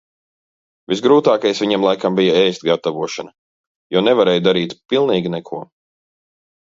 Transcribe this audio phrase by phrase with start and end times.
[0.93, 3.33] Visgrūtākais viņam laikam bija ēst gatavošana.
[3.97, 5.61] Jo nevarēju darīt pilnīgi neko.